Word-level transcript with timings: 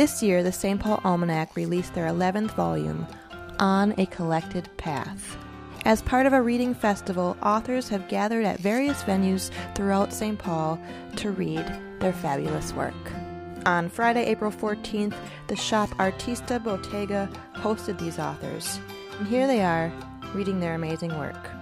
This 0.00 0.22
year, 0.22 0.42
the 0.42 0.50
St. 0.50 0.80
Paul 0.80 0.98
Almanac 1.04 1.54
released 1.56 1.92
their 1.92 2.06
11th 2.06 2.52
volume, 2.52 3.06
On 3.58 3.92
a 3.98 4.06
Collected 4.06 4.74
Path. 4.78 5.36
As 5.84 6.00
part 6.00 6.24
of 6.24 6.32
a 6.32 6.40
reading 6.40 6.72
festival, 6.72 7.36
authors 7.42 7.90
have 7.90 8.08
gathered 8.08 8.46
at 8.46 8.60
various 8.60 9.02
venues 9.02 9.50
throughout 9.74 10.14
St. 10.14 10.38
Paul 10.38 10.80
to 11.16 11.32
read 11.32 11.66
their 11.98 12.14
fabulous 12.14 12.72
work. 12.72 12.94
On 13.66 13.90
Friday, 13.90 14.24
April 14.24 14.50
14th, 14.50 15.14
the 15.48 15.56
shop 15.56 15.90
Artista 15.98 16.64
Bottega 16.64 17.28
hosted 17.56 17.98
these 17.98 18.18
authors. 18.18 18.80
And 19.18 19.28
here 19.28 19.46
they 19.46 19.62
are, 19.62 19.92
reading 20.32 20.60
their 20.60 20.76
amazing 20.76 21.14
work 21.18 21.59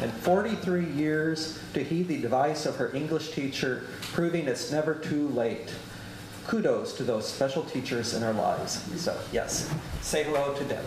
and 0.00 0.12
43 0.12 0.84
years 0.86 1.58
to 1.72 1.82
heed 1.82 2.08
the 2.08 2.16
advice 2.16 2.66
of 2.66 2.76
her 2.76 2.94
English 2.94 3.32
teacher, 3.32 3.84
proving 4.12 4.46
it's 4.46 4.70
never 4.70 4.94
too 4.94 5.28
late. 5.28 5.72
Kudos 6.46 6.94
to 6.96 7.04
those 7.04 7.26
special 7.26 7.62
teachers 7.64 8.14
in 8.14 8.22
our 8.22 8.32
lives. 8.32 8.82
So, 9.00 9.18
yes, 9.32 9.72
say 10.02 10.24
hello 10.24 10.54
to 10.54 10.64
Deb. 10.64 10.84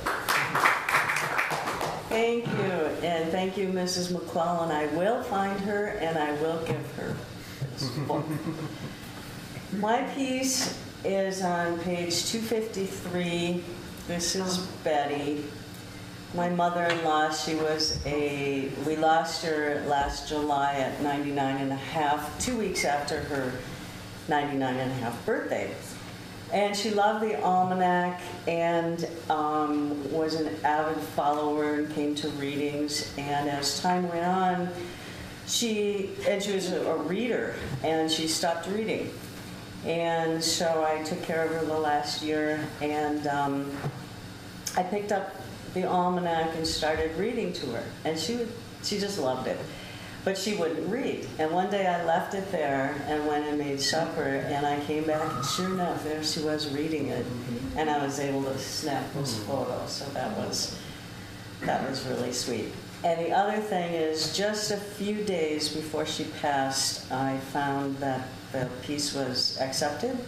Thank 2.10 2.46
you, 2.46 3.08
and 3.08 3.30
thank 3.32 3.58
you, 3.58 3.68
Mrs. 3.68 4.12
McClellan. 4.12 4.72
I 4.72 4.86
will 4.96 5.24
find 5.24 5.60
her 5.62 5.88
and 5.88 6.18
I 6.18 6.32
will 6.42 6.60
give 6.66 6.96
her 6.96 7.16
this 7.74 7.90
book. 8.08 8.26
My 9.74 10.04
piece 10.16 10.82
is 11.04 11.42
on 11.42 11.80
page 11.80 12.26
253. 12.32 13.64
This 14.08 14.36
is 14.36 14.58
Betty 14.84 15.44
my 16.34 16.50
mother-in-law, 16.50 17.32
she 17.32 17.56
was 17.56 18.00
a, 18.06 18.70
we 18.86 18.96
lost 18.96 19.46
her 19.46 19.84
last 19.88 20.28
July 20.28 20.74
at 20.76 21.02
99 21.02 21.58
and 21.58 21.72
a 21.72 21.76
half, 21.76 22.40
two 22.40 22.58
weeks 22.58 22.84
after 22.84 23.22
her 23.22 23.54
99 24.28 24.76
and 24.76 24.92
a 24.92 24.94
half 24.96 25.26
birthday. 25.26 25.74
And 26.52 26.76
she 26.76 26.92
loved 26.92 27.24
the 27.24 27.42
almanac 27.42 28.22
and 28.48 29.08
um, 29.30 30.12
was 30.12 30.36
an 30.36 30.54
avid 30.64 31.02
follower 31.02 31.76
and 31.76 31.94
came 31.94 32.16
to 32.16 32.30
readings. 32.32 33.14
And 33.18 33.50
as 33.50 33.82
time 33.82 34.08
went 34.10 34.26
on, 34.26 34.70
she, 35.46 36.12
and 36.28 36.42
she 36.44 36.54
was 36.54 36.72
a, 36.72 36.96
reader, 36.96 37.56
and 37.84 38.12
she 38.12 38.28
stopped 38.28 38.68
reading. 38.68 39.12
And 39.86 40.44
so 40.44 40.86
I 40.86 41.04
took 41.04 41.22
care 41.24 41.46
of 41.46 41.52
her 41.52 41.66
the 41.66 41.80
last 41.80 42.22
year, 42.22 42.66
and 42.82 43.26
um, 43.28 43.72
I 44.76 44.84
picked 44.84 45.14
up 45.14 45.34
the 45.82 45.88
almanac 45.88 46.56
and 46.56 46.66
started 46.66 47.16
reading 47.18 47.54
to 47.54 47.68
her. 47.68 47.84
And 48.04 48.18
she, 48.18 48.36
would, 48.36 48.52
she 48.84 49.00
just 49.00 49.20
loved 49.20 49.48
it. 49.48 49.58
But 50.24 50.38
she 50.38 50.56
wouldn't 50.56 50.90
read. 50.90 51.26
And 51.40 51.52
one 51.52 51.70
day 51.70 51.88
I 51.88 52.04
left 52.04 52.34
it 52.34 52.52
there 52.52 53.02
and 53.08 53.26
went 53.28 53.46
and 53.46 53.58
made 53.58 53.80
supper. 53.80 54.22
And 54.22 54.66
I 54.66 54.80
came 54.82 55.06
back, 55.06 55.32
and 55.34 55.46
sure 55.46 55.74
enough, 55.74 56.04
there 56.04 56.24
she 56.24 56.42
was 56.42 56.74
reading 56.74 57.08
it. 57.08 57.26
And 57.78 57.90
I 57.90 58.04
was 58.04 58.20
able 58.20 58.44
to 58.44 58.58
snap 58.58 59.06
those 59.14 59.36
mm-hmm. 59.36 59.52
photos. 59.52 59.92
So 59.92 60.06
that 60.12 60.36
was, 60.38 60.78
that 61.62 61.88
was 61.90 62.06
really 62.08 62.34
sweet. 62.34 62.74
And 63.04 63.26
the 63.26 63.32
other 63.32 63.60
thing 63.60 63.94
is, 63.94 64.36
just 64.36 64.72
a 64.72 64.78
few 64.78 65.24
days 65.24 65.70
before 65.70 66.06
she 66.06 66.26
passed, 66.42 67.12
I 67.12 67.38
found 67.38 67.98
that 67.98 68.28
the 68.52 68.68
piece 68.82 69.14
was 69.14 69.58
accepted. 69.62 70.12
Mm. 70.16 70.24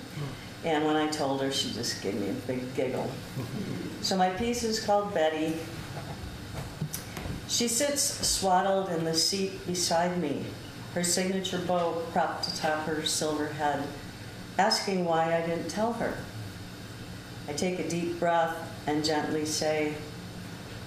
And 0.65 0.85
when 0.85 0.95
I 0.95 1.07
told 1.07 1.41
her, 1.41 1.51
she 1.51 1.71
just 1.71 2.01
gave 2.03 2.15
me 2.15 2.29
a 2.29 2.33
big 2.33 2.75
giggle. 2.75 3.09
So 4.01 4.17
my 4.17 4.29
piece 4.29 4.63
is 4.63 4.79
called 4.79 5.13
Betty. 5.13 5.55
She 7.47 7.67
sits 7.67 8.01
swaddled 8.27 8.89
in 8.89 9.03
the 9.03 9.13
seat 9.13 9.65
beside 9.65 10.17
me, 10.17 10.45
her 10.93 11.03
signature 11.03 11.59
bow 11.59 12.03
propped 12.11 12.47
atop 12.47 12.85
her 12.85 13.05
silver 13.05 13.47
head, 13.47 13.83
asking 14.57 15.05
why 15.05 15.35
I 15.35 15.45
didn't 15.45 15.69
tell 15.69 15.93
her. 15.93 16.17
I 17.47 17.53
take 17.53 17.79
a 17.79 17.89
deep 17.89 18.19
breath 18.19 18.55
and 18.85 19.03
gently 19.03 19.45
say, 19.45 19.95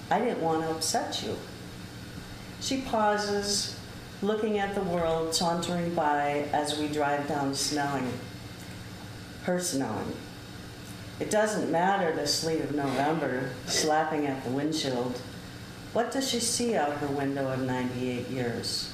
I 0.09 0.19
didn't 0.19 0.41
want 0.41 0.61
to 0.61 0.71
upset 0.71 1.23
you. 1.25 1.35
She 2.63 2.79
pauses, 2.79 3.77
looking 4.21 4.57
at 4.57 4.73
the 4.73 4.83
world 4.83 5.35
sauntering 5.35 5.93
by 5.93 6.45
as 6.53 6.79
we 6.79 6.87
drive 6.87 7.27
down 7.27 7.53
Snelling. 7.53 8.07
Her 9.43 9.59
Snelling. 9.59 10.15
It 11.19 11.29
doesn't 11.29 11.69
matter 11.69 12.15
the 12.15 12.25
sleet 12.25 12.61
of 12.61 12.73
November 12.73 13.49
slapping 13.65 14.27
at 14.27 14.45
the 14.45 14.49
windshield. 14.51 15.19
What 15.91 16.13
does 16.13 16.29
she 16.29 16.39
see 16.39 16.73
out 16.73 16.93
her 16.99 17.07
window 17.07 17.51
of 17.51 17.59
98 17.59 18.29
years? 18.29 18.93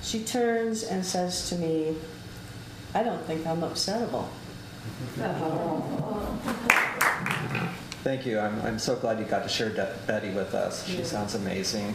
She 0.00 0.22
turns 0.22 0.84
and 0.84 1.04
says 1.04 1.48
to 1.48 1.56
me, 1.56 1.96
I 2.94 3.02
don't 3.02 3.22
think 3.24 3.44
I'm 3.44 3.60
upsettable. 3.60 4.28
Thank 8.04 8.24
you. 8.24 8.38
I'm, 8.38 8.62
I'm 8.62 8.78
so 8.78 8.94
glad 8.94 9.18
you 9.18 9.24
got 9.24 9.42
to 9.42 9.48
share 9.48 9.70
De- 9.70 9.98
Betty 10.06 10.30
with 10.30 10.54
us. 10.54 10.86
She 10.86 11.02
sounds 11.02 11.34
amazing. 11.34 11.94